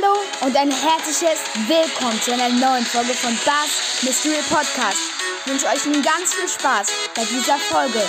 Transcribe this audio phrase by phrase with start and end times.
[0.00, 4.98] Hallo und ein herzliches Willkommen zu einer neuen Folge von Bass Mystery Podcast.
[5.44, 8.00] Ich wünsche euch nun ganz viel Spaß bei dieser Folge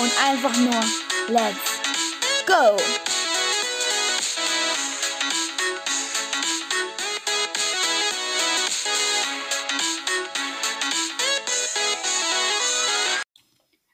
[0.00, 0.80] und einfach nur
[1.28, 1.80] Let's
[2.46, 2.76] Go!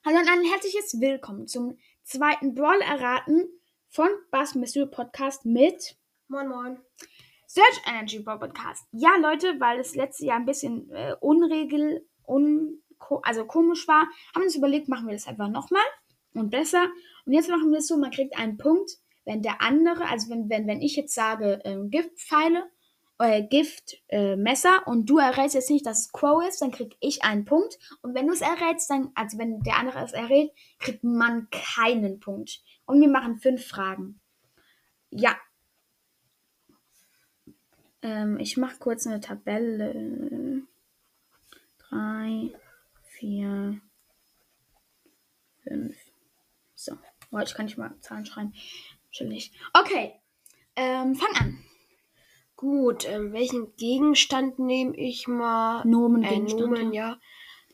[0.05, 3.49] Hallo und ein herzliches Willkommen zum zweiten Brawl erraten
[3.89, 5.97] von Bass Mystery Podcast mit
[6.29, 6.79] Moin Moin.
[7.47, 8.87] Search Energy Podcast.
[8.93, 12.83] Ja, Leute, weil es letztes Jahr ein bisschen äh, unregel, un,
[13.23, 15.85] also komisch war, haben wir uns überlegt, machen wir das einfach nochmal
[16.35, 16.89] und besser.
[17.25, 18.91] Und jetzt machen wir es so, man kriegt einen Punkt,
[19.25, 22.65] wenn der andere, also wenn, wenn, wenn ich jetzt sage ähm, Giftpfeile,
[23.19, 27.23] äh, Giftmesser äh, und du errätst jetzt nicht, dass es Crow ist, dann krieg ich
[27.23, 27.79] einen Punkt.
[28.03, 32.21] Und wenn du es errätst, dann, also wenn der andere es errät, kriegt man keinen
[32.21, 32.61] Punkt.
[32.87, 34.21] Und wir machen fünf Fragen.
[35.11, 35.37] Ja.
[38.07, 40.63] Ähm, ich mache kurz eine Tabelle.
[41.79, 42.53] Drei,
[43.03, 43.81] vier,
[45.65, 45.97] fünf.
[46.77, 46.97] So.
[47.33, 48.55] Oh, ich kann nicht mal Zahlen schreiben.
[49.11, 49.51] Chillig.
[49.73, 50.15] Okay.
[50.77, 51.59] Ähm, fang an.
[52.55, 55.85] Gut, ähm, welchen Gegenstand nehme ich mal?
[55.85, 56.39] Nomen, Äh.
[56.39, 57.19] Nomen, ja.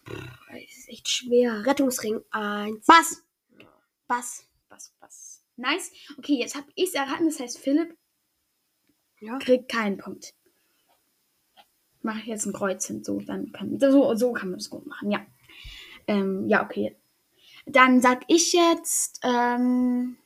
[0.09, 1.67] Pff, Das ist echt schwer.
[1.67, 2.89] Rettungsring 1.
[2.89, 3.23] Was?
[4.09, 4.49] Was?
[4.71, 4.95] Was?
[5.01, 5.45] Was?
[5.57, 5.93] Nice.
[6.17, 7.27] Okay, jetzt habe ich es erraten.
[7.27, 7.99] Das heißt, Philipp
[9.23, 9.39] Ja.
[9.39, 10.35] kriegt keinen Punkt.
[12.03, 13.05] Mache ich jetzt ein Kreuz hin.
[13.05, 15.13] So, dann kann, so, so kann man es gut machen.
[15.13, 15.25] Ja.
[16.09, 16.97] Ähm, ja, okay.
[17.65, 20.17] Dann sag ich jetzt, ähm,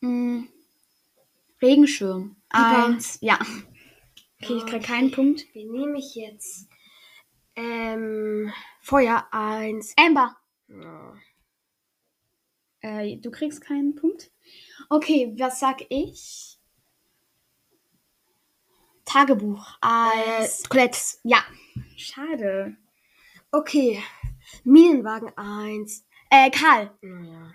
[0.00, 0.48] mh,
[1.62, 2.36] Regenschirm.
[2.48, 2.86] Piper.
[2.86, 3.18] Eins.
[3.20, 3.38] Ja.
[4.42, 5.46] Okay, ich krieg keinen Punkt.
[5.54, 6.68] Wen nehme ich jetzt?
[7.54, 9.94] Ähm, Feuer 1.
[9.96, 10.36] Amber.
[10.66, 11.14] Ja.
[12.80, 14.32] Äh, du kriegst keinen Punkt.
[14.88, 16.58] Okay, was sag ich?
[19.04, 19.66] Tagebuch.
[19.82, 20.68] Äh, Eins.
[20.68, 20.98] Colette.
[21.24, 21.42] ja.
[21.96, 22.76] Schade.
[23.50, 24.02] Okay.
[24.64, 26.04] Minenwagen 1.
[26.30, 26.90] Äh, Karl.
[27.02, 27.52] Ja.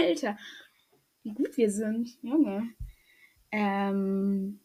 [0.00, 0.38] Alter.
[1.22, 2.16] Wie gut wir sind.
[2.22, 2.72] Junge.
[3.52, 4.60] Ähm.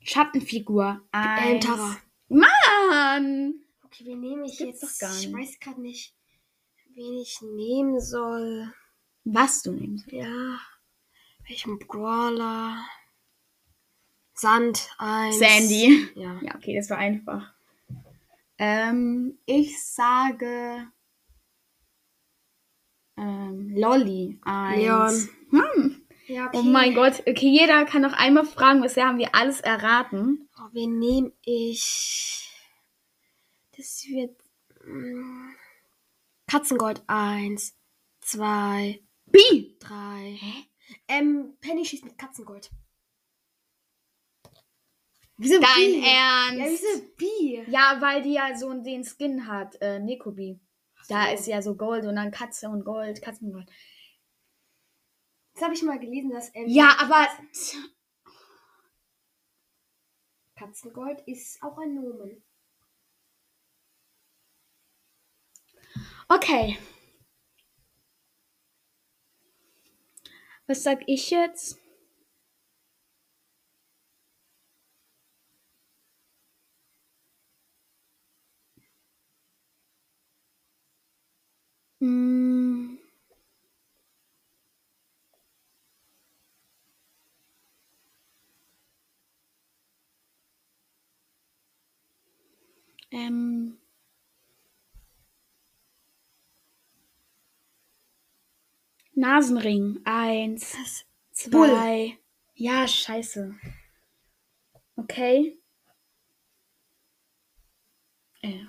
[0.00, 1.00] Schattenfigur.
[1.12, 1.66] Ähm, Eins.
[1.66, 1.96] Tara.
[2.28, 3.54] Mann!
[3.84, 5.02] Okay, wen nehme ich Gibt's jetzt?
[5.02, 5.36] doch gar Ich nicht.
[5.36, 6.14] weiß gerade nicht,
[6.94, 8.72] wen ich nehmen soll.
[9.24, 10.10] Was du nimmst.
[10.10, 10.58] Ja.
[11.48, 12.84] Welchen Brawler?
[14.34, 15.38] Sand 1.
[15.38, 16.08] Sandy.
[16.14, 16.38] Ja.
[16.42, 17.54] Ja, okay, das war einfach.
[18.58, 20.90] Ähm, ich sage.
[23.16, 24.38] Ähm, Lolly.
[24.42, 25.28] Eins.
[25.50, 26.02] Hm.
[26.26, 27.20] ja Oh mein Gott.
[27.20, 28.82] Okay, jeder kann noch einmal fragen.
[28.82, 30.48] Bisher haben wir alles erraten.
[30.58, 32.50] Oh, wen nehme ich?
[33.76, 34.36] Das wird.
[34.84, 35.50] mm,
[36.46, 37.76] Katzengold 1,
[38.20, 39.38] 2, B.
[39.80, 40.38] 3.
[41.16, 42.70] Ähm, Penny schießt mit Katzengold.
[45.38, 46.02] Wieso Dein B?
[46.02, 46.58] Ernst?
[46.58, 47.70] Ja, wieso B?
[47.70, 49.76] Ja, weil die ja so den Skin hat.
[49.80, 50.60] Äh, Nekobi.
[51.08, 51.34] Da so.
[51.34, 53.70] ist ja so Gold und dann Katze und Gold, Katzengold.
[55.54, 57.26] Das habe ich mal gelesen, dass ähm, Ja, aber.
[60.56, 62.42] Katzengold ist auch ein Nomen.
[66.28, 66.78] Okay.
[70.68, 71.78] Was sag ich jetzt?
[82.00, 82.98] Hm.
[93.12, 93.78] Ähm.
[99.16, 100.00] Nasenring.
[100.04, 100.76] Eins,
[101.50, 101.68] Bull.
[101.68, 102.18] zwei.
[102.54, 103.54] Ja, scheiße.
[104.96, 105.58] Okay.
[108.42, 108.64] Äh.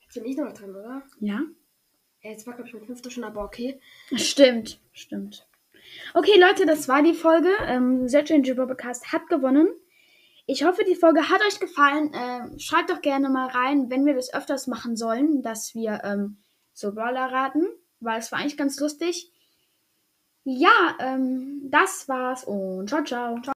[0.00, 1.02] Jetzt bin ich noch dran, oder?
[1.20, 1.42] Ja?
[2.22, 3.80] Ja, jetzt war, glaube ich, mein fünfter schon, aber okay.
[4.16, 5.46] Stimmt, stimmt.
[6.14, 7.50] Okay, Leute, das war die Folge.
[7.66, 9.68] Ähm, Search Engine Podcast hat gewonnen.
[10.52, 12.10] Ich hoffe, die Folge hat euch gefallen.
[12.12, 16.42] Ähm, schreibt doch gerne mal rein, wenn wir das öfters machen sollen, dass wir ähm,
[16.72, 17.68] so Brawler raten,
[18.00, 19.30] weil es war eigentlich ganz lustig.
[20.42, 23.40] Ja, ähm, das war's und ciao, ciao.
[23.42, 23.52] ciao.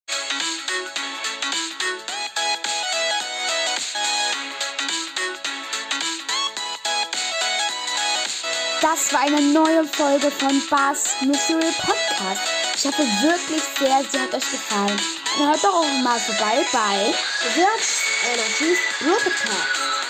[8.80, 12.42] Das war eine neue Folge von Bass Mystery Podcast.
[12.76, 15.23] Ich hoffe wirklich sehr, sie hat euch gefallen.
[15.36, 17.12] Und hört doch auch mal vorbei bei
[17.54, 20.03] Search Energy Podcast.